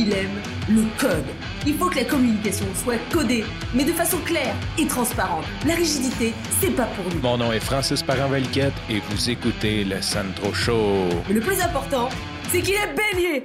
il 0.00 0.12
aime 0.14 0.40
le 0.68 0.84
code. 0.98 1.26
Il 1.66 1.74
faut 1.74 1.90
que 1.90 1.96
la 1.96 2.04
communication 2.04 2.64
soit 2.74 2.96
codée, 3.12 3.44
mais 3.74 3.84
de 3.84 3.92
façon 3.92 4.16
claire 4.24 4.54
et 4.78 4.86
transparente. 4.86 5.44
La 5.66 5.74
rigidité, 5.74 6.32
c'est 6.58 6.74
pas 6.74 6.86
pour 6.86 7.04
nous. 7.12 7.20
Mon 7.20 7.36
nom 7.36 7.52
est 7.52 7.60
Francis 7.60 8.02
parent 8.02 8.32
et 8.34 9.00
vous 9.10 9.30
écoutez 9.30 9.84
le 9.84 10.00
Sandro 10.00 10.54
Show. 10.54 11.08
Mais 11.28 11.34
le 11.34 11.40
plus 11.40 11.60
important, 11.60 12.08
c'est 12.48 12.62
qu'il 12.62 12.74
est 12.74 12.94
bélier. 12.94 13.44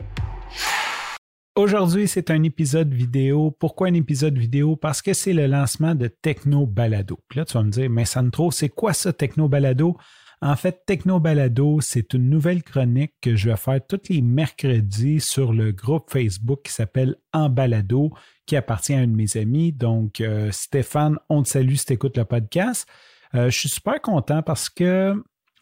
Aujourd'hui, 1.58 2.08
c'est 2.08 2.32
un 2.32 2.44
épisode 2.44 2.94
vidéo. 2.94 3.52
Pourquoi 3.60 3.88
un 3.88 3.94
épisode 3.94 4.38
vidéo? 4.38 4.78
Parce 4.78 5.02
que 5.02 5.14
c'est 5.14 5.34
le 5.34 5.48
lancement 5.48 5.94
de 5.94 6.08
Techno 6.08 6.66
Balado. 6.66 7.20
Puis 7.28 7.40
là, 7.40 7.46
tu 7.46 7.54
vas 7.54 7.64
me 7.64 7.70
dire, 7.70 7.90
mais 7.90 8.06
Sandro, 8.06 8.52
c'est 8.52 8.70
quoi 8.70 8.94
ça, 8.94 9.12
Techno 9.12 9.50
Balado? 9.50 9.98
En 10.42 10.56
fait, 10.56 10.84
Techno 10.86 11.20
Balado, 11.20 11.80
c'est 11.82 12.14
une 12.14 12.30
nouvelle 12.30 12.64
chronique 12.64 13.14
que 13.22 13.36
je 13.36 13.50
vais 13.50 13.56
faire 13.56 13.80
tous 13.88 14.10
les 14.10 14.22
mercredis 14.22 15.20
sur 15.20 15.54
le 15.54 15.72
groupe 15.72 16.12
Facebook 16.12 16.62
qui 16.64 16.74
s'appelle 16.74 17.16
En 17.34 17.50
Balado, 17.50 18.12
qui 18.46 18.56
appartient 18.56 18.94
à 18.94 19.00
un 19.00 19.08
de 19.08 19.16
mes 19.16 19.38
amis. 19.38 19.72
Donc, 19.72 20.22
euh, 20.22 20.52
Stéphane, 20.52 21.18
on 21.30 21.44
te 21.44 21.50
salue 21.50 21.76
si 21.76 21.86
tu 21.86 21.94
écoutes 21.94 22.18
le 22.18 22.26
podcast. 22.26 22.88
Euh, 23.34 23.50
je 23.50 23.60
suis 23.60 23.70
super 23.70 24.02
content 24.02 24.44
parce 24.44 24.70
que, 24.70 25.14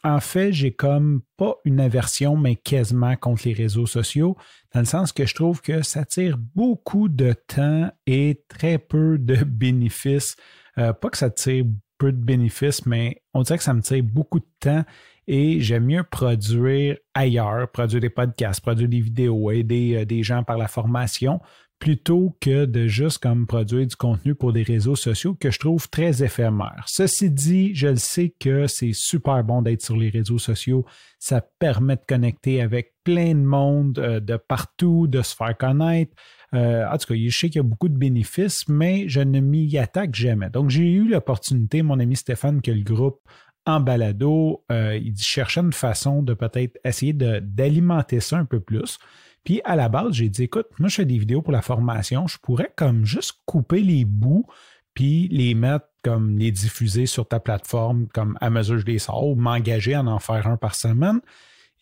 en 0.03 0.19
fait, 0.19 0.51
j'ai 0.51 0.73
comme 0.73 1.21
pas 1.37 1.55
une 1.65 1.79
aversion, 1.79 2.35
mais 2.35 2.55
quasiment 2.55 3.15
contre 3.15 3.47
les 3.47 3.53
réseaux 3.53 3.85
sociaux, 3.85 4.35
dans 4.73 4.81
le 4.81 4.85
sens 4.85 5.13
que 5.13 5.25
je 5.25 5.33
trouve 5.33 5.61
que 5.61 5.81
ça 5.81 6.03
tire 6.03 6.37
beaucoup 6.37 7.07
de 7.07 7.33
temps 7.33 7.89
et 8.05 8.43
très 8.49 8.79
peu 8.79 9.17
de 9.17 9.35
bénéfices. 9.45 10.35
Euh, 10.77 10.91
pas 10.91 11.09
que 11.09 11.17
ça 11.17 11.29
tire 11.29 11.65
peu 12.03 12.11
de 12.11 12.17
bénéfices, 12.17 12.85
mais 12.85 13.21
on 13.33 13.43
dirait 13.43 13.57
que 13.57 13.63
ça 13.63 13.73
me 13.73 13.81
tire 13.81 14.03
beaucoup 14.03 14.39
de 14.39 14.45
temps 14.59 14.83
et 15.25 15.61
j'aime 15.61 15.85
mieux 15.85 16.03
produire 16.03 16.97
ailleurs, 17.13 17.71
produire 17.71 18.01
des 18.01 18.09
podcasts, 18.09 18.59
produire 18.59 18.89
des 18.89 18.99
vidéos, 18.99 19.51
aider 19.51 19.95
euh, 19.95 20.05
des 20.05 20.21
gens 20.21 20.43
par 20.43 20.57
la 20.57 20.67
formation, 20.67 21.39
plutôt 21.79 22.35
que 22.41 22.65
de 22.65 22.87
juste 22.87 23.19
comme 23.19 23.47
produire 23.47 23.87
du 23.87 23.95
contenu 23.95 24.35
pour 24.35 24.51
des 24.51 24.63
réseaux 24.63 24.97
sociaux 24.97 25.33
que 25.33 25.49
je 25.49 25.59
trouve 25.59 25.89
très 25.89 26.21
éphémère. 26.23 26.83
Ceci 26.87 27.31
dit, 27.31 27.73
je 27.73 27.87
le 27.87 27.95
sais 27.95 28.35
que 28.37 28.67
c'est 28.67 28.91
super 28.91 29.41
bon 29.45 29.61
d'être 29.61 29.81
sur 29.81 29.95
les 29.95 30.09
réseaux 30.09 30.39
sociaux. 30.39 30.85
Ça 31.19 31.39
permet 31.59 31.95
de 31.95 32.03
connecter 32.05 32.61
avec 32.61 32.95
plein 33.05 33.33
de 33.33 33.45
monde 33.45 33.97
euh, 33.99 34.19
de 34.19 34.35
partout, 34.35 35.07
de 35.07 35.21
se 35.21 35.33
faire 35.33 35.57
connaître. 35.57 36.11
Euh, 36.53 36.85
en 36.87 36.97
tout 36.97 37.07
cas, 37.07 37.19
je 37.19 37.37
sais 37.37 37.47
qu'il 37.47 37.57
y 37.57 37.59
a 37.59 37.63
beaucoup 37.63 37.89
de 37.89 37.97
bénéfices, 37.97 38.67
mais 38.67 39.07
je 39.07 39.21
ne 39.21 39.39
m'y 39.39 39.77
attaque 39.77 40.13
jamais. 40.13 40.49
Donc, 40.49 40.69
j'ai 40.69 40.91
eu 40.91 41.07
l'opportunité, 41.07 41.81
mon 41.81 41.99
ami 41.99 42.15
Stéphane, 42.15 42.61
que 42.61 42.71
le 42.71 42.83
groupe 42.83 43.21
en 43.65 43.79
balado, 43.79 44.63
euh, 44.71 44.97
il 45.01 45.17
cherchait 45.17 45.61
une 45.61 45.73
façon 45.73 46.21
de 46.21 46.33
peut-être 46.33 46.77
essayer 46.83 47.13
d'alimenter 47.13 48.19
ça 48.19 48.37
un 48.37 48.45
peu 48.45 48.59
plus. 48.59 48.99
Puis 49.43 49.61
à 49.65 49.75
la 49.75 49.89
base, 49.89 50.13
j'ai 50.13 50.29
dit, 50.29 50.43
écoute, 50.43 50.67
moi 50.79 50.89
je 50.89 50.95
fais 50.95 51.05
des 51.05 51.17
vidéos 51.17 51.41
pour 51.41 51.53
la 51.53 51.61
formation, 51.61 52.27
je 52.27 52.37
pourrais 52.37 52.71
comme 52.75 53.05
juste 53.05 53.41
couper 53.45 53.81
les 53.81 54.05
bouts, 54.05 54.45
puis 54.93 55.27
les 55.29 55.53
mettre 55.53 55.87
comme 56.03 56.37
les 56.37 56.51
diffuser 56.51 57.05
sur 57.05 57.27
ta 57.27 57.39
plateforme, 57.39 58.07
comme 58.13 58.37
à 58.41 58.49
mesure 58.49 58.75
que 58.75 58.81
je 58.81 58.85
les 58.85 58.99
sors, 58.99 59.25
ou 59.25 59.35
m'engager 59.35 59.93
à 59.93 60.03
en 60.03 60.19
faire 60.19 60.47
un 60.47 60.57
par 60.57 60.75
semaine. 60.75 61.21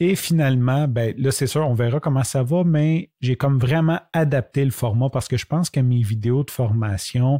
Et 0.03 0.16
finalement, 0.16 0.88
ben, 0.88 1.13
là, 1.19 1.30
c'est 1.30 1.45
sûr, 1.45 1.61
on 1.69 1.75
verra 1.75 1.99
comment 1.99 2.23
ça 2.23 2.41
va, 2.41 2.63
mais 2.63 3.11
j'ai 3.21 3.35
comme 3.35 3.59
vraiment 3.59 3.99
adapté 4.13 4.66
le 4.66 4.71
format 4.71 5.11
parce 5.11 5.27
que 5.27 5.38
je 5.38 5.45
pense 5.45 5.69
que 5.69 5.80
mes 5.80 6.02
vidéos 6.02 6.43
de 6.43 6.49
formation 6.49 7.39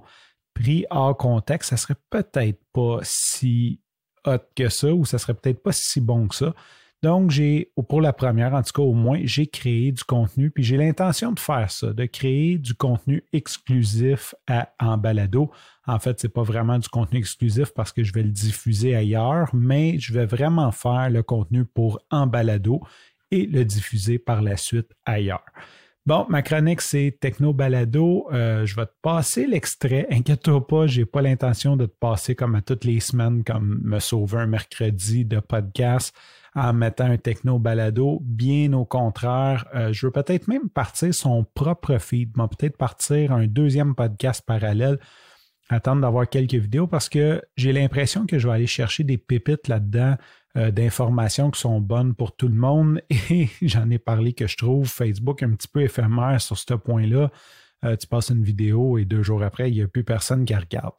pris 0.54 0.86
hors 0.92 1.18
contexte, 1.18 1.72
ça 1.72 1.78
serait 1.78 1.96
peut-être 2.12 2.62
pas 2.72 3.00
si 3.02 3.82
hot 4.28 4.38
que 4.56 4.70
ça 4.70 4.94
ou 4.94 5.06
ça 5.06 5.18
serait 5.18 5.34
peut-être 5.34 5.64
pas 5.64 5.72
si 5.72 6.02
bon 6.02 6.28
que 6.28 6.36
ça. 6.36 6.54
Donc, 7.04 7.32
j'ai, 7.32 7.72
pour 7.90 8.00
la 8.00 8.14
première, 8.14 8.54
en 8.54 8.62
tout 8.62 8.74
cas 8.74 8.84
au 8.84 8.94
moins, 8.94 9.20
j'ai 9.24 9.48
créé 9.48 9.92
du 9.92 10.04
contenu, 10.04 10.52
puis 10.52 10.64
j'ai 10.64 10.78
l'intention 10.78 11.32
de 11.32 11.40
faire 11.40 11.72
ça, 11.72 11.94
de 11.94 12.06
créer 12.06 12.60
du 12.60 12.76
contenu 12.76 13.24
exclusif 13.34 14.36
à, 14.48 14.70
en 14.80 14.98
balado. 14.98 15.50
En 15.88 15.98
fait, 15.98 16.20
ce 16.20 16.28
n'est 16.28 16.32
pas 16.32 16.44
vraiment 16.44 16.78
du 16.78 16.88
contenu 16.90 17.18
exclusif 17.18 17.74
parce 17.74 17.92
que 17.92 18.04
je 18.04 18.14
vais 18.14 18.22
le 18.22 18.30
diffuser 18.30 18.96
ailleurs, 18.96 19.50
mais 19.54 19.98
je 19.98 20.14
vais 20.14 20.28
vraiment 20.28 20.72
faire 20.72 21.10
le 21.10 21.24
contenu 21.24 21.66
pour 21.66 22.00
en 22.12 22.28
balado 22.28 22.82
et 23.32 23.48
le 23.48 23.66
diffuser 23.66 24.20
par 24.20 24.44
la 24.44 24.56
suite 24.56 24.92
ailleurs. 25.04 25.46
Bon, 26.06 26.26
ma 26.30 26.42
chronique, 26.44 26.82
c'est 26.82 27.18
Techno 27.20 27.54
Balado. 27.54 28.28
Euh, 28.32 28.66
je 28.66 28.76
vais 28.76 28.86
te 28.86 28.94
passer 29.02 29.48
l'extrait. 29.48 30.08
Inquiète-toi 30.12 30.68
pas, 30.68 30.88
j'ai 30.88 31.06
pas 31.06 31.22
l'intention 31.22 31.78
de 31.78 31.86
te 31.86 31.96
passer 32.00 32.36
comme 32.36 32.56
à 32.56 32.62
toutes 32.62 32.86
les 32.86 33.00
semaines, 33.00 33.44
comme 33.44 33.82
me 33.84 34.00
sauver 34.00 34.40
un 34.40 34.48
mercredi 34.48 35.26
de 35.26 35.40
podcast 35.40 36.16
en 36.56 36.74
mettant 36.74 37.06
un 37.06 37.18
techno 37.18 37.60
balado. 37.60 38.20
Bien 38.22 38.74
au 38.74 38.86
contraire, 38.86 39.66
euh, 39.76 39.94
je 39.94 40.06
veux 40.06 40.12
peut-être 40.12 40.48
même 40.48 40.70
partir 40.70 41.14
son 41.14 41.46
propre 41.54 41.98
feed, 41.98 42.34
peut-être 42.34 42.78
partir 42.78 43.32
un 43.32 43.48
deuxième 43.48 43.96
podcast 43.96 44.44
parallèle, 44.46 45.00
attendre 45.70 46.02
d'avoir 46.02 46.28
quelques 46.28 46.56
vidéos 46.56 46.88
parce 46.88 47.10
que 47.10 47.42
j'ai 47.56 47.72
l'impression 47.72 48.26
que 48.26 48.38
je 48.38 48.48
vais 48.48 48.54
aller 48.54 48.68
chercher 48.68 49.04
des 49.04 49.18
pépites 49.18 49.68
là-dedans. 49.68 50.16
Euh, 50.58 50.70
d'informations 50.70 51.50
qui 51.50 51.62
sont 51.62 51.80
bonnes 51.80 52.14
pour 52.14 52.36
tout 52.36 52.50
le 52.50 52.56
monde 52.56 53.02
et 53.30 53.48
j'en 53.62 53.90
ai 53.90 54.00
parlé 54.00 54.34
que 54.34 54.48
je 54.48 54.58
trouve 54.58 54.86
Facebook 54.86 55.44
un 55.44 55.52
petit 55.52 55.70
peu 55.70 55.82
éphémère 55.82 56.42
sur 56.42 56.58
ce 56.58 56.74
point-là. 56.74 57.32
Euh, 57.86 57.96
tu 57.96 58.06
passes 58.06 58.32
une 58.32 58.44
vidéo 58.44 58.98
et 58.98 59.06
deux 59.06 59.24
jours 59.24 59.44
après, 59.44 59.72
il 59.72 59.76
n'y 59.76 59.82
a 59.82 59.88
plus 59.88 60.04
personne 60.04 60.44
qui 60.44 60.54
regarde. 60.54 60.96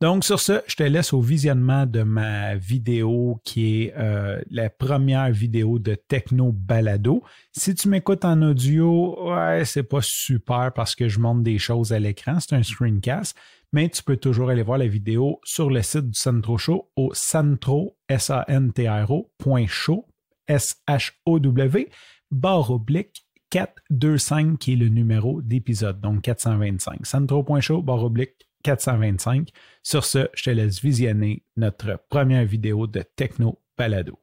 Donc, 0.00 0.24
sur 0.24 0.38
ce, 0.38 0.60
je 0.68 0.76
te 0.76 0.84
laisse 0.84 1.12
au 1.12 1.20
visionnement 1.20 1.84
de 1.84 2.02
ma 2.02 2.54
vidéo 2.54 3.40
qui 3.42 3.82
est 3.82 3.94
euh, 3.96 4.40
la 4.48 4.70
première 4.70 5.30
vidéo 5.32 5.80
de 5.80 5.96
Techno 5.96 6.52
Balado. 6.52 7.24
Si 7.52 7.74
tu 7.74 7.88
m'écoutes 7.88 8.24
en 8.24 8.40
audio, 8.42 9.28
ouais, 9.28 9.64
c'est 9.64 9.82
pas 9.82 10.00
super 10.00 10.72
parce 10.72 10.94
que 10.94 11.08
je 11.08 11.18
montre 11.18 11.42
des 11.42 11.58
choses 11.58 11.92
à 11.92 11.98
l'écran, 11.98 12.38
c'est 12.38 12.54
un 12.54 12.62
screencast, 12.62 13.36
mais 13.72 13.88
tu 13.88 14.04
peux 14.04 14.16
toujours 14.16 14.50
aller 14.50 14.62
voir 14.62 14.78
la 14.78 14.86
vidéo 14.86 15.40
sur 15.42 15.68
le 15.68 15.82
site 15.82 16.10
du 16.10 16.18
Santro 16.18 16.58
Show 16.58 16.90
au 16.94 17.10
santro, 17.12 17.96
s 18.08 18.30
a 18.30 18.44
n 18.46 18.72
t 18.72 18.88
r 18.88 19.08
show, 19.66 20.06
S-H-O-W, 20.46 21.90
barre 22.30 22.70
oblique 22.70 23.24
425 23.50 24.58
qui 24.58 24.74
est 24.74 24.76
le 24.76 24.88
numéro 24.88 25.42
d'épisode, 25.42 26.00
donc 26.00 26.22
425. 26.22 27.04
Santro.show, 27.04 27.82
barre 27.82 28.04
oblique 28.04 28.47
425. 28.62 29.48
Sur 29.82 30.04
ce, 30.04 30.28
je 30.34 30.44
te 30.44 30.50
laisse 30.50 30.80
visionner 30.80 31.44
notre 31.56 32.00
première 32.08 32.44
vidéo 32.44 32.86
de 32.86 33.02
Techno 33.16 33.60
Balado. 33.76 34.18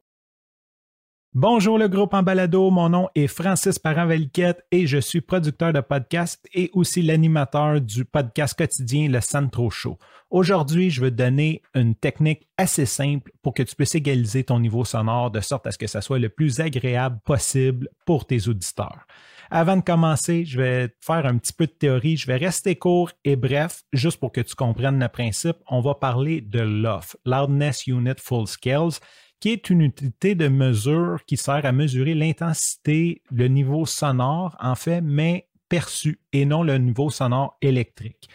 Bonjour 1.38 1.76
le 1.76 1.86
groupe 1.86 2.14
en 2.14 2.22
balado, 2.22 2.70
mon 2.70 2.88
nom 2.88 3.10
est 3.14 3.26
Francis 3.26 3.78
parent 3.78 4.08
et 4.08 4.86
je 4.86 4.96
suis 4.96 5.20
producteur 5.20 5.70
de 5.74 5.82
podcast 5.82 6.48
et 6.54 6.70
aussi 6.72 7.02
l'animateur 7.02 7.78
du 7.78 8.06
podcast 8.06 8.56
quotidien 8.56 9.10
Le 9.10 9.20
Santro 9.20 9.68
Show. 9.68 9.98
Aujourd'hui, 10.30 10.88
je 10.88 11.02
veux 11.02 11.10
te 11.10 11.16
donner 11.16 11.60
une 11.74 11.94
technique 11.94 12.48
assez 12.56 12.86
simple 12.86 13.32
pour 13.42 13.52
que 13.52 13.62
tu 13.62 13.76
puisses 13.76 13.96
égaliser 13.96 14.44
ton 14.44 14.60
niveau 14.60 14.86
sonore 14.86 15.30
de 15.30 15.40
sorte 15.40 15.66
à 15.66 15.72
ce 15.72 15.76
que 15.78 15.86
ça 15.86 16.00
soit 16.00 16.18
le 16.18 16.30
plus 16.30 16.58
agréable 16.58 17.20
possible 17.22 17.90
pour 18.06 18.26
tes 18.26 18.48
auditeurs. 18.48 19.06
Avant 19.50 19.76
de 19.76 19.82
commencer, 19.82 20.44
je 20.44 20.60
vais 20.60 20.88
faire 21.00 21.26
un 21.26 21.38
petit 21.38 21.52
peu 21.52 21.66
de 21.66 21.72
théorie. 21.72 22.16
Je 22.16 22.26
vais 22.26 22.36
rester 22.36 22.76
court 22.76 23.12
et 23.24 23.36
bref, 23.36 23.82
juste 23.92 24.18
pour 24.18 24.32
que 24.32 24.40
tu 24.40 24.54
comprennes 24.54 24.98
le 24.98 25.08
principe. 25.08 25.56
On 25.68 25.80
va 25.80 25.94
parler 25.94 26.40
de 26.40 26.60
LUF, 26.60 27.16
Loudness 27.24 27.86
Unit 27.86 28.14
Full 28.18 28.46
Scales, 28.46 28.98
qui 29.40 29.50
est 29.50 29.70
une 29.70 29.82
unité 29.82 30.34
de 30.34 30.48
mesure 30.48 31.20
qui 31.26 31.36
sert 31.36 31.64
à 31.64 31.72
mesurer 31.72 32.14
l'intensité, 32.14 33.22
le 33.30 33.48
niveau 33.48 33.86
sonore, 33.86 34.56
en 34.60 34.74
fait, 34.74 35.00
mais 35.00 35.48
perçu 35.68 36.20
et 36.32 36.44
non 36.44 36.62
le 36.62 36.78
niveau 36.78 37.10
sonore 37.10 37.56
électrique. 37.60 38.28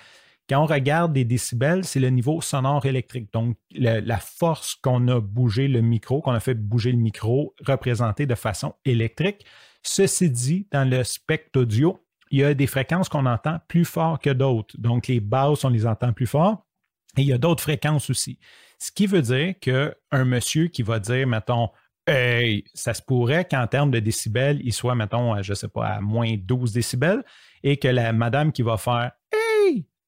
Quand 0.52 0.64
on 0.64 0.66
regarde 0.66 1.14
des 1.14 1.24
décibels, 1.24 1.86
c'est 1.86 2.02
le 2.02 2.10
niveau 2.10 2.42
sonore 2.42 2.86
électrique. 2.86 3.32
Donc, 3.32 3.56
la 3.72 4.18
force 4.18 4.76
qu'on 4.76 5.08
a 5.08 5.22
bougé 5.22 5.70
le 5.70 5.80
micro, 5.80 6.20
qu'on 6.22 6.34
a 6.34 6.42
fait 6.42 6.56
bouger 6.56 6.92
le 6.92 6.98
micro, 6.98 7.56
représentée 7.66 8.26
de 8.26 8.36
façon 8.36 8.74
électrique. 8.84 9.46
Ceci 9.82 10.30
dit, 10.30 10.68
dans 10.70 10.84
le 10.84 11.06
spectre 11.06 11.62
audio, 11.62 12.06
il 12.32 12.40
y 12.40 12.44
a 12.44 12.54
des 12.54 12.68
fréquences 12.68 13.08
qu'on 13.08 13.28
entend 13.28 13.60
plus 13.70 13.86
fort 13.86 14.20
que 14.20 14.30
d'autres. 14.30 14.76
Donc, 14.78 15.08
les 15.08 15.22
basses, 15.22 15.64
on 15.64 15.70
les 15.70 15.88
entend 15.88 16.12
plus 16.12 16.28
fort. 16.28 16.68
Et 17.16 17.22
il 17.22 17.28
y 17.28 17.34
a 17.34 17.38
d'autres 17.38 17.64
fréquences 17.64 18.10
aussi. 18.10 18.38
Ce 18.78 18.92
qui 18.92 19.08
veut 19.08 19.22
dire 19.22 19.54
qu'un 19.62 20.26
monsieur 20.26 20.68
qui 20.68 20.82
va 20.82 21.00
dire, 21.00 21.28
mettons, 21.28 21.70
Hey, 22.08 22.66
ça 22.74 22.96
se 22.96 23.02
pourrait 23.02 23.46
qu'en 23.46 23.68
termes 23.68 23.92
de 23.92 24.00
décibels, 24.00 24.60
il 24.64 24.74
soit, 24.74 24.96
mettons, 24.96 25.40
je 25.42 25.52
ne 25.52 25.56
sais 25.56 25.68
pas, 25.68 25.86
à 25.86 26.02
moins 26.02 26.36
12 26.36 26.74
décibels, 26.74 27.24
et 27.64 27.78
que 27.78 27.88
la 27.88 28.12
madame 28.12 28.52
qui 28.52 28.64
va 28.64 28.76
faire 28.76 29.12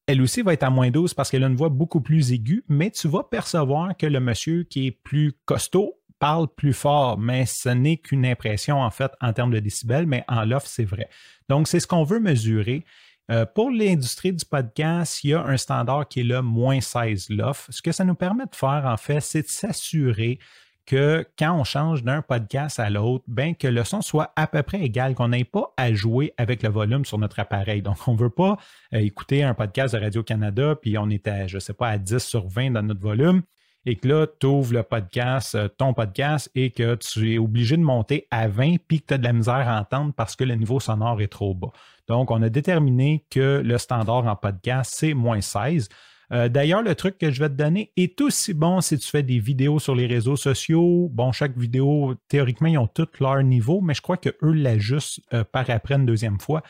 elle 0.06 0.20
aussi 0.20 0.42
va 0.42 0.52
être 0.52 0.62
à 0.62 0.70
moins 0.70 0.90
12 0.90 1.14
parce 1.14 1.30
qu'elle 1.30 1.44
a 1.44 1.46
une 1.46 1.56
voix 1.56 1.68
beaucoup 1.68 2.00
plus 2.00 2.32
aiguë, 2.32 2.64
mais 2.68 2.90
tu 2.90 3.08
vas 3.08 3.22
percevoir 3.22 3.96
que 3.96 4.06
le 4.06 4.20
monsieur 4.20 4.64
qui 4.64 4.86
est 4.86 4.90
plus 4.90 5.32
costaud 5.44 5.94
parle 6.18 6.48
plus 6.48 6.72
fort, 6.72 7.18
mais 7.18 7.46
ce 7.46 7.68
n'est 7.68 7.96
qu'une 7.96 8.24
impression 8.24 8.80
en 8.80 8.90
fait 8.90 9.12
en 9.20 9.32
termes 9.32 9.52
de 9.52 9.58
décibels, 9.58 10.06
mais 10.06 10.24
en 10.28 10.44
l'offre, 10.44 10.66
c'est 10.66 10.84
vrai. 10.84 11.08
Donc, 11.48 11.68
c'est 11.68 11.80
ce 11.80 11.86
qu'on 11.86 12.04
veut 12.04 12.20
mesurer. 12.20 12.84
Euh, 13.30 13.46
pour 13.46 13.70
l'industrie 13.70 14.32
du 14.32 14.44
podcast, 14.44 15.24
il 15.24 15.30
y 15.30 15.34
a 15.34 15.42
un 15.42 15.56
standard 15.56 16.06
qui 16.08 16.20
est 16.20 16.24
le 16.24 16.42
moins 16.42 16.80
16 16.80 17.30
LOF. 17.30 17.66
Ce 17.70 17.80
que 17.80 17.90
ça 17.90 18.04
nous 18.04 18.14
permet 18.14 18.44
de 18.44 18.54
faire, 18.54 18.84
en 18.84 18.98
fait, 18.98 19.20
c'est 19.20 19.42
de 19.42 19.48
s'assurer 19.48 20.38
que 20.86 21.26
quand 21.38 21.52
on 21.58 21.64
change 21.64 22.02
d'un 22.02 22.22
podcast 22.22 22.78
à 22.78 22.90
l'autre, 22.90 23.24
ben 23.26 23.54
que 23.54 23.68
le 23.68 23.84
son 23.84 24.02
soit 24.02 24.32
à 24.36 24.46
peu 24.46 24.62
près 24.62 24.80
égal, 24.80 25.14
qu'on 25.14 25.28
n'ait 25.28 25.44
pas 25.44 25.72
à 25.76 25.92
jouer 25.92 26.34
avec 26.36 26.62
le 26.62 26.68
volume 26.68 27.04
sur 27.04 27.18
notre 27.18 27.40
appareil. 27.40 27.82
Donc, 27.82 27.96
on 28.06 28.12
ne 28.12 28.18
veut 28.18 28.30
pas 28.30 28.56
euh, 28.92 28.98
écouter 28.98 29.42
un 29.42 29.54
podcast 29.54 29.94
de 29.94 30.00
Radio-Canada, 30.00 30.76
puis 30.80 30.98
on 30.98 31.08
est 31.08 31.26
à, 31.28 31.46
je 31.46 31.56
ne 31.56 31.60
sais 31.60 31.74
pas, 31.74 31.88
à 31.88 31.98
10 31.98 32.18
sur 32.18 32.46
20 32.48 32.72
dans 32.72 32.82
notre 32.82 33.00
volume, 33.00 33.42
et 33.86 33.96
que 33.96 34.08
là, 34.08 34.26
tu 34.26 34.46
ouvres 34.46 34.72
le 34.72 34.82
podcast, 34.82 35.54
euh, 35.54 35.68
ton 35.68 35.94
podcast, 35.94 36.50
et 36.54 36.70
que 36.70 36.94
tu 36.96 37.34
es 37.34 37.38
obligé 37.38 37.76
de 37.76 37.82
monter 37.82 38.26
à 38.30 38.48
20, 38.48 38.76
puis 38.86 39.00
que 39.00 39.06
tu 39.06 39.14
as 39.14 39.18
de 39.18 39.24
la 39.24 39.32
misère 39.32 39.68
à 39.68 39.80
entendre 39.80 40.12
parce 40.14 40.36
que 40.36 40.44
le 40.44 40.54
niveau 40.54 40.80
sonore 40.80 41.20
est 41.20 41.28
trop 41.28 41.54
bas. 41.54 41.72
Donc, 42.08 42.30
on 42.30 42.42
a 42.42 42.48
déterminé 42.48 43.24
que 43.30 43.62
le 43.64 43.78
standard 43.78 44.26
en 44.26 44.36
podcast, 44.36 44.92
c'est 44.94 45.14
moins 45.14 45.40
16. 45.40 45.88
Euh, 46.32 46.48
d'ailleurs, 46.48 46.82
le 46.82 46.94
truc 46.94 47.18
que 47.18 47.30
je 47.30 47.40
vais 47.40 47.48
te 47.48 47.54
donner 47.54 47.92
est 47.96 48.20
aussi 48.20 48.54
bon 48.54 48.80
si 48.80 48.98
tu 48.98 49.08
fais 49.08 49.22
des 49.22 49.38
vidéos 49.38 49.78
sur 49.78 49.94
les 49.94 50.06
réseaux 50.06 50.36
sociaux. 50.36 51.08
Bon, 51.12 51.32
chaque 51.32 51.56
vidéo, 51.56 52.14
théoriquement, 52.28 52.68
ils 52.68 52.78
ont 52.78 52.86
tout 52.86 53.08
leur 53.20 53.42
niveau, 53.42 53.80
mais 53.80 53.94
je 53.94 54.02
crois 54.02 54.16
qu'eux 54.16 54.34
l'ajustent 54.42 55.20
euh, 55.32 55.44
par 55.44 55.68
après 55.70 55.94
une 55.94 56.06
deuxième 56.06 56.40
fois. 56.40 56.62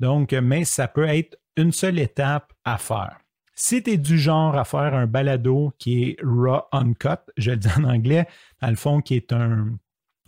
Donc, 0.00 0.32
mais 0.32 0.64
ça 0.64 0.88
peut 0.88 1.06
être 1.06 1.38
une 1.56 1.72
seule 1.72 1.98
étape 1.98 2.52
à 2.64 2.78
faire. 2.78 3.18
Si 3.54 3.82
tu 3.82 3.90
es 3.92 3.96
du 3.98 4.18
genre 4.18 4.56
à 4.56 4.64
faire 4.64 4.94
un 4.94 5.06
balado 5.06 5.72
qui 5.78 6.04
est 6.04 6.16
raw 6.22 6.62
uncut, 6.72 7.20
je 7.36 7.50
le 7.50 7.56
dis 7.58 7.68
en 7.76 7.84
anglais, 7.84 8.26
dans 8.60 8.70
le 8.70 8.76
fond, 8.76 9.00
qui 9.00 9.14
est 9.14 9.32
une 9.32 9.78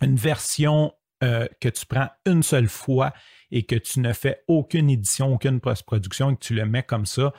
version 0.01 0.93
euh, 1.23 1.47
que 1.59 1.69
tu 1.69 1.85
prends 1.85 2.09
une 2.25 2.43
seule 2.43 2.67
fois 2.67 3.13
et 3.49 3.63
que 3.63 3.75
tu 3.75 3.99
ne 3.99 4.13
fais 4.13 4.43
aucune 4.47 4.89
édition, 4.89 5.33
aucune 5.33 5.59
post-production 5.59 6.31
et 6.31 6.35
que 6.35 6.41
tu 6.41 6.53
le 6.53 6.65
mets 6.65 6.83
comme 6.83 7.05
ça, 7.05 7.33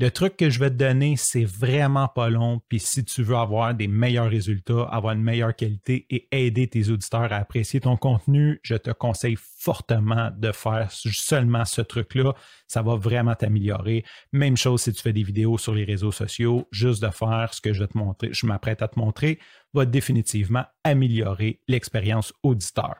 le 0.00 0.10
truc 0.10 0.38
que 0.38 0.48
je 0.48 0.58
vais 0.58 0.70
te 0.70 0.76
donner, 0.76 1.16
c'est 1.18 1.44
vraiment 1.44 2.08
pas 2.08 2.30
long. 2.30 2.62
Puis 2.70 2.80
si 2.80 3.04
tu 3.04 3.22
veux 3.22 3.36
avoir 3.36 3.74
des 3.74 3.86
meilleurs 3.86 4.30
résultats, 4.30 4.84
avoir 4.84 5.12
une 5.12 5.22
meilleure 5.22 5.54
qualité 5.54 6.06
et 6.08 6.26
aider 6.32 6.66
tes 6.68 6.88
auditeurs 6.88 7.30
à 7.34 7.36
apprécier 7.36 7.80
ton 7.80 7.98
contenu, 7.98 8.60
je 8.62 8.76
te 8.76 8.90
conseille 8.92 9.36
fortement 9.58 10.30
de 10.34 10.52
faire 10.52 10.90
seulement 10.90 11.66
ce 11.66 11.82
truc-là. 11.82 12.32
Ça 12.66 12.80
va 12.80 12.96
vraiment 12.96 13.34
t'améliorer. 13.34 14.02
Même 14.32 14.56
chose 14.56 14.80
si 14.80 14.92
tu 14.94 15.02
fais 15.02 15.12
des 15.12 15.22
vidéos 15.22 15.58
sur 15.58 15.74
les 15.74 15.84
réseaux 15.84 16.12
sociaux, 16.12 16.66
juste 16.72 17.02
de 17.02 17.10
faire 17.10 17.52
ce 17.52 17.60
que 17.60 17.74
je 17.74 17.80
vais 17.80 17.88
te 17.88 17.98
montrer, 17.98 18.30
je 18.32 18.46
m'apprête 18.46 18.80
à 18.80 18.88
te 18.88 18.98
montrer, 18.98 19.38
va 19.74 19.84
définitivement 19.84 20.64
améliorer 20.82 21.60
l'expérience 21.68 22.32
auditeur. 22.42 22.94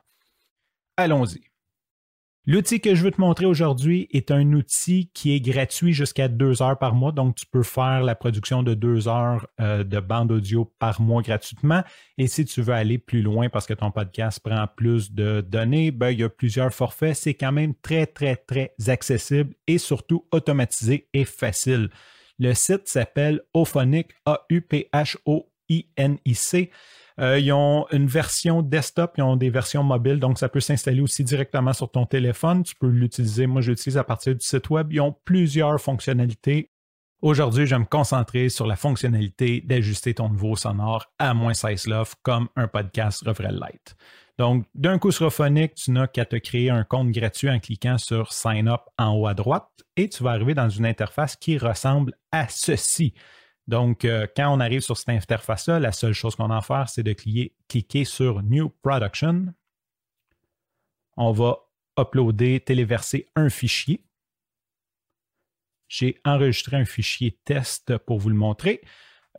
Allons-y. 0.98 1.49
L'outil 2.46 2.80
que 2.80 2.94
je 2.94 3.02
veux 3.04 3.10
te 3.10 3.20
montrer 3.20 3.44
aujourd'hui 3.44 4.08
est 4.12 4.30
un 4.30 4.54
outil 4.54 5.10
qui 5.12 5.34
est 5.34 5.40
gratuit 5.40 5.92
jusqu'à 5.92 6.26
deux 6.26 6.62
heures 6.62 6.78
par 6.78 6.94
mois. 6.94 7.12
Donc, 7.12 7.34
tu 7.34 7.44
peux 7.44 7.62
faire 7.62 8.02
la 8.02 8.14
production 8.14 8.62
de 8.62 8.72
deux 8.72 9.08
heures 9.08 9.46
euh, 9.60 9.84
de 9.84 10.00
bande 10.00 10.32
audio 10.32 10.64
par 10.78 11.02
mois 11.02 11.20
gratuitement. 11.20 11.82
Et 12.16 12.28
si 12.28 12.46
tu 12.46 12.62
veux 12.62 12.72
aller 12.72 12.96
plus 12.96 13.20
loin 13.20 13.50
parce 13.50 13.66
que 13.66 13.74
ton 13.74 13.90
podcast 13.90 14.40
prend 14.42 14.66
plus 14.74 15.12
de 15.12 15.42
données, 15.42 15.90
ben, 15.90 16.12
il 16.12 16.20
y 16.20 16.24
a 16.24 16.30
plusieurs 16.30 16.72
forfaits. 16.72 17.14
C'est 17.14 17.34
quand 17.34 17.52
même 17.52 17.74
très, 17.82 18.06
très, 18.06 18.36
très 18.36 18.72
accessible 18.88 19.54
et 19.66 19.76
surtout 19.76 20.26
automatisé 20.32 21.08
et 21.12 21.26
facile. 21.26 21.90
Le 22.38 22.54
site 22.54 22.88
s'appelle 22.88 23.42
Auphonic, 23.52 24.12
A-U-P-H-O-I-N-I-C. 24.24 25.10
Euh, 27.20 27.38
ils 27.38 27.52
ont 27.52 27.86
une 27.92 28.06
version 28.06 28.62
desktop, 28.62 29.14
ils 29.18 29.22
ont 29.22 29.36
des 29.36 29.50
versions 29.50 29.82
mobiles, 29.82 30.18
donc 30.18 30.38
ça 30.38 30.48
peut 30.48 30.60
s'installer 30.60 31.02
aussi 31.02 31.22
directement 31.22 31.72
sur 31.74 31.90
ton 31.90 32.06
téléphone. 32.06 32.62
Tu 32.62 32.74
peux 32.74 32.88
l'utiliser. 32.88 33.46
Moi, 33.46 33.60
je 33.60 33.70
l'utilise 33.70 33.98
à 33.98 34.04
partir 34.04 34.34
du 34.34 34.44
site 34.44 34.70
web. 34.70 34.90
Ils 34.90 35.00
ont 35.00 35.14
plusieurs 35.24 35.78
fonctionnalités. 35.80 36.70
Aujourd'hui, 37.20 37.66
je 37.66 37.74
vais 37.74 37.80
me 37.80 37.84
concentrer 37.84 38.48
sur 38.48 38.66
la 38.66 38.76
fonctionnalité 38.76 39.60
d'ajuster 39.60 40.14
ton 40.14 40.30
niveau 40.30 40.56
sonore 40.56 41.12
à 41.18 41.34
moins 41.34 41.52
16 41.52 41.86
love 41.86 42.14
comme 42.22 42.48
un 42.56 42.66
podcast 42.66 43.22
Revrel 43.26 43.56
Light. 43.56 43.94
Donc, 44.38 44.64
d'un 44.74 44.98
coup 44.98 45.10
sur 45.10 45.26
Ophonic, 45.26 45.74
tu 45.74 45.90
n'as 45.90 46.06
qu'à 46.06 46.24
te 46.24 46.36
créer 46.36 46.70
un 46.70 46.82
compte 46.82 47.10
gratuit 47.10 47.50
en 47.50 47.58
cliquant 47.58 47.98
sur 47.98 48.32
Sign 48.32 48.68
Up 48.68 48.80
en 48.96 49.14
haut 49.14 49.26
à 49.26 49.34
droite 49.34 49.68
et 49.96 50.08
tu 50.08 50.22
vas 50.22 50.30
arriver 50.30 50.54
dans 50.54 50.70
une 50.70 50.86
interface 50.86 51.36
qui 51.36 51.58
ressemble 51.58 52.14
à 52.32 52.48
ceci. 52.48 53.12
Donc, 53.70 54.04
euh, 54.04 54.26
quand 54.36 54.52
on 54.52 54.58
arrive 54.58 54.80
sur 54.80 54.96
cette 54.96 55.10
interface-là, 55.10 55.78
la 55.78 55.92
seule 55.92 56.12
chose 56.12 56.34
qu'on 56.34 56.50
a 56.50 56.56
à 56.56 56.60
faire, 56.60 56.88
c'est 56.88 57.04
de 57.04 57.12
cliquer, 57.12 58.04
sur 58.04 58.42
New 58.42 58.68
Production. 58.82 59.54
On 61.16 61.30
va 61.30 61.56
uploader, 61.96 62.58
téléverser 62.58 63.28
un 63.36 63.48
fichier. 63.48 64.04
J'ai 65.86 66.20
enregistré 66.24 66.78
un 66.78 66.84
fichier 66.84 67.38
test 67.44 67.96
pour 67.98 68.18
vous 68.18 68.28
le 68.28 68.34
montrer. 68.34 68.80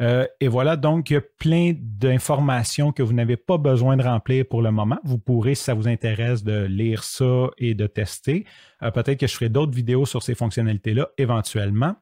Euh, 0.01 0.25
et 0.39 0.47
voilà, 0.47 0.77
donc 0.77 1.09
il 1.09 1.13
y 1.13 1.17
a 1.17 1.21
plein 1.21 1.73
d'informations 1.75 2.93
que 2.93 3.03
vous 3.03 3.11
n'avez 3.11 3.35
pas 3.35 3.57
besoin 3.57 3.97
de 3.97 4.03
remplir 4.03 4.45
pour 4.49 4.61
le 4.61 4.71
moment. 4.71 4.99
Vous 5.03 5.17
pourrez, 5.17 5.55
si 5.55 5.65
ça 5.65 5.73
vous 5.73 5.89
intéresse, 5.89 6.41
de 6.45 6.63
lire 6.63 7.03
ça 7.03 7.49
et 7.57 7.73
de 7.73 7.85
tester. 7.85 8.45
Euh, 8.81 8.91
peut-être 8.91 9.19
que 9.19 9.27
je 9.27 9.33
ferai 9.33 9.49
d'autres 9.49 9.75
vidéos 9.75 10.05
sur 10.05 10.23
ces 10.23 10.35
fonctionnalités-là 10.35 11.09
éventuellement. 11.17 11.97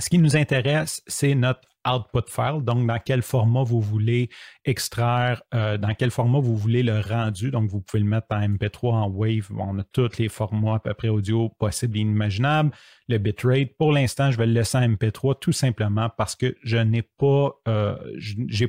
Ce 0.00 0.08
qui 0.08 0.18
nous 0.18 0.36
intéresse, 0.36 1.02
c'est 1.06 1.34
notre 1.34 1.60
output 1.86 2.28
file, 2.28 2.62
donc 2.62 2.86
dans 2.86 2.98
quel 2.98 3.22
format 3.22 3.62
vous 3.62 3.80
voulez 3.80 4.28
extraire, 4.64 5.42
euh, 5.54 5.78
dans 5.78 5.94
quel 5.94 6.10
format 6.10 6.40
vous 6.40 6.56
voulez 6.56 6.82
le 6.82 7.00
rendu. 7.00 7.50
Donc, 7.50 7.70
vous 7.70 7.80
pouvez 7.80 8.02
le 8.02 8.08
mettre 8.08 8.26
en 8.30 8.40
MP3, 8.40 8.92
en 8.92 9.10
Wave. 9.10 9.48
on 9.56 9.78
a 9.78 9.84
tous 9.84 10.18
les 10.18 10.28
formats 10.28 10.76
à 10.76 10.78
peu 10.78 10.94
près 10.94 11.08
audio 11.08 11.48
possibles 11.58 11.96
et 11.96 12.00
inimaginables. 12.00 12.70
Le 13.08 13.18
bitrate, 13.18 13.76
pour 13.78 13.92
l'instant, 13.92 14.30
je 14.30 14.38
vais 14.38 14.46
le 14.46 14.52
laisser 14.52 14.78
en 14.78 14.82
MP3 14.82 15.38
tout 15.38 15.52
simplement 15.52 16.10
parce 16.16 16.36
que 16.36 16.54
je 16.62 16.76
n'ai 16.76 17.02
pas, 17.02 17.52
euh, 17.68 17.96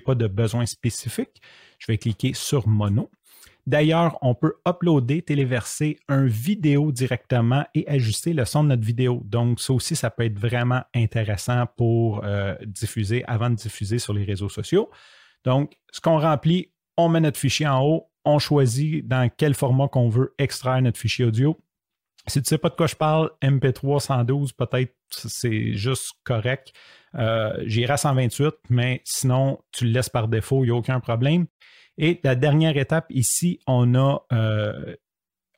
pas 0.06 0.16
de 0.16 0.28
besoin 0.28 0.66
spécifique. 0.66 1.42
Je 1.80 1.88
vais 1.88 1.98
cliquer 1.98 2.34
sur 2.34 2.68
mono. 2.68 3.10
D'ailleurs, 3.68 4.18
on 4.22 4.34
peut 4.34 4.56
uploader, 4.68 5.22
téléverser 5.22 6.00
un 6.08 6.26
vidéo 6.26 6.92
directement 6.92 7.64
et 7.76 7.88
ajuster 7.88 8.34
le 8.34 8.46
son 8.46 8.64
de 8.64 8.70
notre 8.70 8.84
vidéo. 8.84 9.22
Donc, 9.26 9.60
ça 9.60 9.74
aussi, 9.74 9.96
ça 9.96 10.10
peut 10.10 10.26
être 10.26 10.40
vraiment 10.40 10.82
intéressant 10.96 11.66
pour 11.78 12.24
euh, 12.24 12.56
diffuser 12.66 13.24
avant 13.26 13.50
de 13.50 13.56
diffuser 13.56 14.00
sur 14.00 14.14
les 14.14 14.24
réseaux 14.24 14.50
sociaux. 14.50 14.90
Donc, 15.46 15.74
ce 15.92 16.02
qu'on 16.02 16.20
remplit, 16.20 16.72
on 16.98 17.10
met 17.10 17.20
notre 17.20 17.40
fichier 17.40 17.68
en 17.68 17.84
haut, 17.84 18.12
on 18.26 18.40
choisit 18.40 19.08
dans 19.08 19.30
quel 19.36 19.54
format 19.54 19.88
qu'on 19.88 20.10
veut 20.10 20.34
extraire 20.38 20.82
notre 20.82 21.00
fichier 21.00 21.26
audio. 21.26 21.58
Si 22.28 22.34
tu 22.34 22.40
ne 22.40 22.46
sais 22.46 22.58
pas 22.60 22.70
de 22.70 22.76
quoi 22.76 22.88
je 22.88 22.96
parle, 22.96 23.32
MP3 23.42 24.00
112, 24.00 24.54
peut-être 24.54 24.94
c'est 25.10 25.74
juste 25.74 26.14
correct. 26.24 26.72
Euh, 27.16 27.52
J'irai 27.66 27.94
à 27.94 27.98
128, 27.98 28.54
mais 28.70 29.02
sinon, 29.06 29.60
tu 29.72 29.86
le 29.86 29.92
laisses 29.92 30.10
par 30.10 30.28
défaut, 30.28 30.64
il 30.64 30.68
n'y 30.68 30.72
a 30.72 30.76
aucun 30.76 31.00
problème. 31.00 31.48
Et 31.98 32.20
la 32.24 32.36
dernière 32.36 32.78
étape 32.78 33.06
ici, 33.10 33.60
on 33.68 33.96
a, 33.96 34.26
euh, 34.32 34.96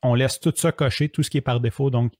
on 0.02 0.14
laisse 0.14 0.40
tout 0.40 0.52
ça 0.54 0.72
cocher, 0.72 1.08
tout 1.08 1.22
ce 1.22 1.30
qui 1.30 1.38
est 1.38 1.42
par 1.42 1.60
défaut, 1.60 1.90
donc 1.90 2.12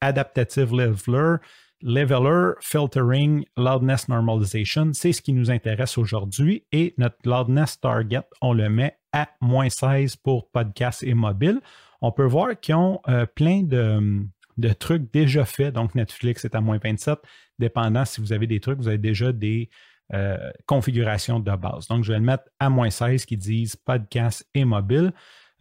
Adaptative 0.00 0.74
Leveler, 0.74 1.36
Leveler, 1.82 2.52
Filtering, 2.60 3.44
Loudness 3.56 4.08
Normalization, 4.08 4.92
c'est 4.92 5.12
ce 5.12 5.20
qui 5.20 5.32
nous 5.32 5.50
intéresse 5.50 5.98
aujourd'hui. 5.98 6.64
Et 6.72 6.94
notre 6.98 7.16
Loudness 7.24 7.78
Target, 7.80 8.22
on 8.40 8.54
le 8.54 8.70
met 8.70 8.96
à 9.12 9.28
moins 9.40 9.68
16 9.68 10.16
pour 10.16 10.50
podcast 10.50 11.02
et 11.02 11.14
mobile. 11.14 11.60
On 12.00 12.10
peut 12.10 12.24
voir 12.24 12.58
qu'ils 12.58 12.74
ont 12.74 13.00
euh, 13.08 13.26
plein 13.26 13.62
de, 13.62 14.24
de, 14.56 14.72
trucs 14.72 15.12
déjà 15.12 15.44
faits. 15.44 15.74
Donc 15.74 15.94
Netflix 15.94 16.44
est 16.44 16.54
à 16.54 16.60
moins 16.60 16.78
27. 16.82 17.18
Dépendant 17.58 18.04
si 18.04 18.20
vous 18.20 18.32
avez 18.32 18.46
des 18.46 18.60
trucs, 18.60 18.78
vous 18.78 18.88
avez 18.88 18.98
déjà 18.98 19.32
des 19.32 19.68
euh, 20.12 20.50
configuration 20.66 21.40
de 21.40 21.56
base. 21.56 21.88
Donc, 21.88 22.04
je 22.04 22.12
vais 22.12 22.18
le 22.18 22.24
mettre 22.24 22.44
à 22.58 22.68
moins 22.68 22.90
16 22.90 23.24
qui 23.24 23.36
disent 23.36 23.76
podcast 23.76 24.46
et 24.54 24.64
mobile. 24.64 25.12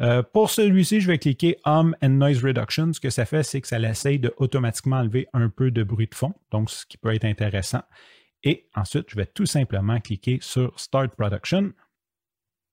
Euh, 0.02 0.24
pour 0.24 0.50
celui-ci, 0.50 1.00
je 1.00 1.08
vais 1.08 1.18
cliquer 1.18 1.58
Hum 1.66 1.96
and 2.02 2.10
Noise 2.10 2.44
Reduction. 2.44 2.92
Ce 2.94 3.00
que 3.00 3.10
ça 3.10 3.26
fait, 3.26 3.44
c'est 3.44 3.62
que 3.62 3.68
ça 3.68 3.80
l'essaye 3.80 4.20
de 4.20 4.34
automatiquement 4.38 4.98
enlever 4.98 5.28
un 5.34 5.50
peu 5.50 5.72
de 5.72 5.84
bruit 5.84 6.08
de 6.08 6.16
fond, 6.16 6.34
donc 6.52 6.70
ce 6.70 6.86
qui 6.86 6.98
peut 6.98 7.14
être 7.14 7.26
intéressant. 7.26 7.84
Et 8.44 8.68
ensuite, 8.76 9.06
je 9.10 9.16
vais 9.16 9.26
tout 9.26 9.46
simplement 9.46 10.00
cliquer 10.02 10.40
sur 10.42 10.78
Start 10.78 11.16
Production. 11.16 11.72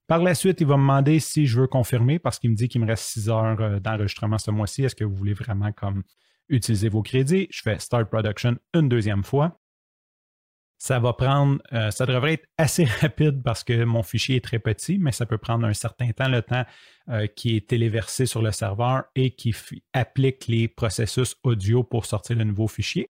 Par 0.08 0.20
la 0.20 0.34
suite, 0.34 0.60
il 0.60 0.66
va 0.66 0.76
me 0.76 0.82
demander 0.82 1.20
si 1.20 1.46
je 1.46 1.60
veux 1.60 1.68
confirmer 1.68 2.18
parce 2.18 2.40
qu'il 2.40 2.50
me 2.50 2.56
dit 2.56 2.68
qu'il 2.68 2.80
me 2.80 2.86
reste 2.86 3.04
6 3.04 3.28
heures 3.28 3.60
euh, 3.60 3.78
d'enregistrement 3.78 4.38
ce 4.38 4.50
mois-ci. 4.50 4.82
Est-ce 4.82 4.96
que 4.96 5.04
vous 5.04 5.14
voulez 5.14 5.34
vraiment 5.34 5.70
comme 5.70 6.02
utiliser 6.48 6.88
vos 6.88 7.02
crédits? 7.02 7.46
Je 7.52 7.62
fais 7.62 7.78
Start 7.78 8.10
Production 8.10 8.56
une 8.74 8.88
deuxième 8.88 9.22
fois 9.22 9.59
ça 10.80 10.98
va 10.98 11.12
prendre, 11.12 11.58
euh, 11.74 11.90
ça 11.90 12.06
devrait 12.06 12.32
être 12.32 12.48
assez 12.56 12.84
rapide 13.00 13.42
parce 13.44 13.62
que 13.62 13.84
mon 13.84 14.02
fichier 14.02 14.36
est 14.36 14.44
très 14.44 14.58
petit, 14.58 14.98
mais 14.98 15.12
ça 15.12 15.26
peut 15.26 15.36
prendre 15.38 15.66
un 15.66 15.74
certain 15.74 16.10
temps, 16.12 16.28
le 16.28 16.40
temps 16.40 16.64
euh, 17.10 17.26
qui 17.26 17.54
est 17.54 17.68
téléversé 17.68 18.24
sur 18.24 18.40
le 18.40 18.50
serveur 18.50 19.04
et 19.14 19.32
qui 19.32 19.54
applique 19.92 20.46
les 20.48 20.68
processus 20.68 21.36
audio 21.44 21.84
pour 21.84 22.06
sortir 22.06 22.36
le 22.36 22.44
nouveau 22.44 22.66
fichier. 22.66 23.10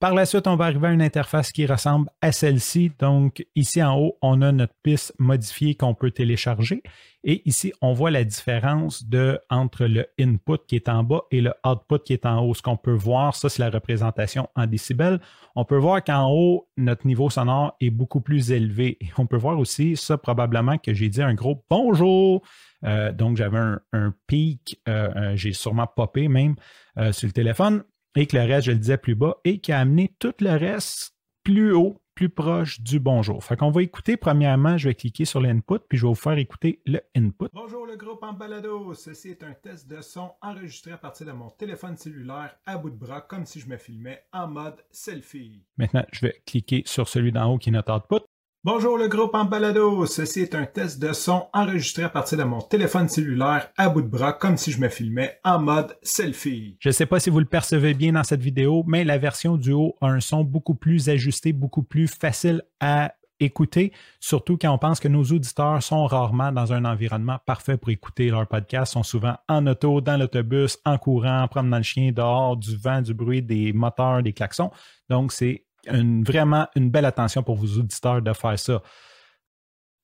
Par 0.00 0.14
la 0.14 0.24
suite, 0.24 0.46
on 0.46 0.56
va 0.56 0.64
arriver 0.64 0.88
à 0.88 0.92
une 0.92 1.02
interface 1.02 1.52
qui 1.52 1.66
ressemble 1.66 2.08
à 2.22 2.32
celle-ci. 2.32 2.90
Donc, 2.98 3.44
ici 3.54 3.82
en 3.82 3.98
haut, 3.98 4.16
on 4.22 4.40
a 4.40 4.50
notre 4.50 4.72
piste 4.82 5.12
modifiée 5.18 5.74
qu'on 5.74 5.92
peut 5.92 6.10
télécharger. 6.10 6.82
Et 7.22 7.46
ici, 7.46 7.74
on 7.82 7.92
voit 7.92 8.10
la 8.10 8.24
différence 8.24 9.04
entre 9.50 9.84
le 9.84 10.06
input 10.18 10.56
qui 10.66 10.76
est 10.76 10.88
en 10.88 11.04
bas 11.04 11.24
et 11.30 11.42
le 11.42 11.52
output 11.66 11.98
qui 11.98 12.14
est 12.14 12.24
en 12.24 12.40
haut. 12.42 12.54
Ce 12.54 12.62
qu'on 12.62 12.78
peut 12.78 12.94
voir, 12.94 13.36
ça, 13.36 13.50
c'est 13.50 13.60
la 13.60 13.68
représentation 13.68 14.48
en 14.56 14.66
décibels. 14.66 15.20
On 15.54 15.66
peut 15.66 15.76
voir 15.76 16.02
qu'en 16.02 16.30
haut, 16.30 16.66
notre 16.78 17.06
niveau 17.06 17.28
sonore 17.28 17.76
est 17.82 17.90
beaucoup 17.90 18.22
plus 18.22 18.52
élevé. 18.52 18.96
Et 19.02 19.10
on 19.18 19.26
peut 19.26 19.36
voir 19.36 19.58
aussi, 19.58 19.98
ça, 19.98 20.16
probablement 20.16 20.78
que 20.78 20.94
j'ai 20.94 21.10
dit 21.10 21.20
un 21.20 21.34
gros 21.34 21.62
bonjour. 21.68 22.40
Euh, 22.86 23.12
donc, 23.12 23.36
j'avais 23.36 23.58
un, 23.92 24.14
pic, 24.26 24.80
euh, 24.88 25.36
j'ai 25.36 25.52
sûrement 25.52 25.86
popé 25.86 26.28
même 26.28 26.54
euh, 26.96 27.12
sur 27.12 27.26
le 27.26 27.34
téléphone 27.34 27.84
et 28.16 28.26
que 28.26 28.36
le 28.36 28.44
reste, 28.44 28.66
je 28.66 28.72
le 28.72 28.78
disais 28.78 28.98
plus 28.98 29.14
bas, 29.14 29.36
et 29.44 29.60
qui 29.60 29.72
a 29.72 29.78
amené 29.78 30.14
tout 30.18 30.34
le 30.40 30.50
reste 30.50 31.14
plus 31.44 31.72
haut, 31.72 32.00
plus 32.14 32.28
proche 32.28 32.80
du 32.80 33.00
bonjour. 33.00 33.42
Fait 33.42 33.56
qu'on 33.56 33.70
va 33.70 33.82
écouter, 33.82 34.16
premièrement, 34.16 34.76
je 34.76 34.88
vais 34.88 34.94
cliquer 34.94 35.24
sur 35.24 35.40
l'input, 35.40 35.78
puis 35.88 35.96
je 35.96 36.04
vais 36.04 36.08
vous 36.08 36.14
faire 36.14 36.36
écouter 36.36 36.82
le 36.86 37.00
input. 37.16 37.46
Bonjour 37.52 37.86
le 37.86 37.96
groupe 37.96 38.22
en 38.22 38.32
balado, 38.32 38.92
ceci 38.94 39.30
est 39.30 39.42
un 39.42 39.54
test 39.54 39.88
de 39.88 40.00
son 40.00 40.32
enregistré 40.42 40.92
à 40.92 40.98
partir 40.98 41.26
de 41.26 41.32
mon 41.32 41.50
téléphone 41.50 41.96
cellulaire 41.96 42.54
à 42.66 42.76
bout 42.76 42.90
de 42.90 42.96
bras, 42.96 43.20
comme 43.22 43.46
si 43.46 43.58
je 43.58 43.68
me 43.68 43.78
filmais 43.78 44.22
en 44.32 44.48
mode 44.48 44.84
selfie. 44.90 45.64
Maintenant, 45.78 46.04
je 46.12 46.26
vais 46.26 46.42
cliquer 46.44 46.82
sur 46.84 47.08
celui 47.08 47.32
d'en 47.32 47.52
haut 47.52 47.58
qui 47.58 47.70
est 47.70 47.72
notre 47.72 47.94
output. 47.94 48.24
Bonjour 48.62 48.98
le 48.98 49.08
groupe 49.08 49.34
en 49.34 49.46
balado, 49.46 50.04
ceci 50.04 50.40
est 50.40 50.54
un 50.54 50.66
test 50.66 51.00
de 51.00 51.14
son 51.14 51.46
enregistré 51.54 52.02
à 52.02 52.10
partir 52.10 52.36
de 52.36 52.44
mon 52.44 52.60
téléphone 52.60 53.08
cellulaire 53.08 53.70
à 53.78 53.88
bout 53.88 54.02
de 54.02 54.06
bras 54.06 54.34
comme 54.34 54.58
si 54.58 54.70
je 54.70 54.78
me 54.78 54.90
filmais 54.90 55.40
en 55.44 55.58
mode 55.58 55.96
selfie. 56.02 56.76
Je 56.78 56.90
ne 56.90 56.92
sais 56.92 57.06
pas 57.06 57.20
si 57.20 57.30
vous 57.30 57.38
le 57.38 57.46
percevez 57.46 57.94
bien 57.94 58.12
dans 58.12 58.22
cette 58.22 58.42
vidéo, 58.42 58.84
mais 58.86 59.02
la 59.02 59.16
version 59.16 59.56
du 59.56 59.72
haut 59.72 59.96
a 60.02 60.08
un 60.08 60.20
son 60.20 60.44
beaucoup 60.44 60.74
plus 60.74 61.08
ajusté, 61.08 61.54
beaucoup 61.54 61.82
plus 61.82 62.06
facile 62.06 62.60
à 62.80 63.14
écouter, 63.42 63.94
surtout 64.20 64.58
quand 64.58 64.70
on 64.70 64.76
pense 64.76 65.00
que 65.00 65.08
nos 65.08 65.24
auditeurs 65.24 65.82
sont 65.82 66.04
rarement 66.04 66.52
dans 66.52 66.74
un 66.74 66.84
environnement 66.84 67.38
parfait 67.46 67.78
pour 67.78 67.88
écouter 67.88 68.28
leur 68.28 68.46
podcast, 68.46 68.92
sont 68.92 69.02
souvent 69.02 69.38
en 69.48 69.66
auto, 69.68 70.02
dans 70.02 70.18
l'autobus, 70.18 70.78
en 70.84 70.98
courant, 70.98 71.44
en 71.44 71.48
promenant 71.48 71.78
le 71.78 71.82
chien 71.82 72.12
dehors, 72.12 72.58
du 72.58 72.76
vent, 72.76 73.00
du 73.00 73.14
bruit, 73.14 73.40
des 73.40 73.72
moteurs, 73.72 74.22
des 74.22 74.34
klaxons. 74.34 74.70
Donc, 75.08 75.32
c'est 75.32 75.64
vraiment 75.86 76.66
une 76.76 76.90
belle 76.90 77.04
attention 77.04 77.42
pour 77.42 77.56
vos 77.56 77.78
auditeurs 77.78 78.22
de 78.22 78.32
faire 78.32 78.58
ça. 78.58 78.82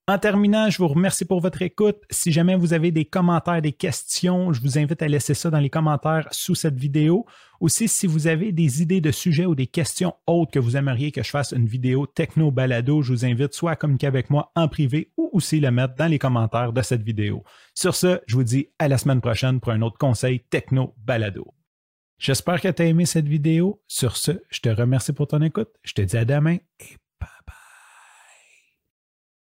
En 0.08 0.18
terminant, 0.18 0.70
je 0.70 0.78
vous 0.78 0.86
remercie 0.86 1.24
pour 1.24 1.40
votre 1.40 1.62
écoute. 1.62 1.96
Si 2.12 2.30
jamais 2.30 2.54
vous 2.54 2.72
avez 2.72 2.92
des 2.92 3.04
commentaires, 3.04 3.60
des 3.60 3.72
questions, 3.72 4.52
je 4.52 4.60
vous 4.60 4.78
invite 4.78 5.02
à 5.02 5.08
laisser 5.08 5.34
ça 5.34 5.50
dans 5.50 5.58
les 5.58 5.68
commentaires 5.68 6.28
sous 6.30 6.54
cette 6.54 6.78
vidéo. 6.78 7.26
Aussi, 7.58 7.88
si 7.88 8.06
vous 8.06 8.28
avez 8.28 8.52
des 8.52 8.82
idées 8.82 9.00
de 9.00 9.10
sujets 9.10 9.46
ou 9.46 9.56
des 9.56 9.66
questions 9.66 10.14
autres 10.28 10.52
que 10.52 10.60
vous 10.60 10.76
aimeriez 10.76 11.10
que 11.10 11.24
je 11.24 11.30
fasse 11.30 11.50
une 11.50 11.66
vidéo 11.66 12.06
techno-balado, 12.06 13.02
je 13.02 13.12
vous 13.12 13.24
invite 13.24 13.52
soit 13.52 13.72
à 13.72 13.76
communiquer 13.76 14.06
avec 14.06 14.30
moi 14.30 14.52
en 14.54 14.68
privé 14.68 15.10
ou 15.16 15.28
aussi 15.32 15.58
le 15.58 15.72
mettre 15.72 15.96
dans 15.96 16.06
les 16.06 16.20
commentaires 16.20 16.72
de 16.72 16.82
cette 16.82 17.02
vidéo. 17.02 17.42
Sur 17.74 17.96
ce, 17.96 18.20
je 18.28 18.36
vous 18.36 18.44
dis 18.44 18.68
à 18.78 18.86
la 18.86 18.98
semaine 18.98 19.20
prochaine 19.20 19.58
pour 19.58 19.72
un 19.72 19.82
autre 19.82 19.98
conseil 19.98 20.38
techno-balado. 20.38 21.52
J'espère 22.18 22.60
que 22.60 22.68
tu 22.68 22.82
as 22.82 22.86
aimé 22.86 23.06
cette 23.06 23.28
vidéo. 23.28 23.82
Sur 23.86 24.16
ce, 24.16 24.32
je 24.48 24.60
te 24.60 24.68
remercie 24.68 25.12
pour 25.12 25.26
ton 25.28 25.42
écoute. 25.42 25.70
Je 25.82 25.92
te 25.92 26.02
dis 26.02 26.16
à 26.16 26.24
demain 26.24 26.56
et 26.80 26.96
bye 27.20 27.28
bye. 27.46 27.55